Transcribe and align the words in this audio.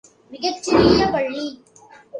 மிகச் 0.31 0.63
சிறிய 0.63 1.09
பள்ளி. 1.11 1.45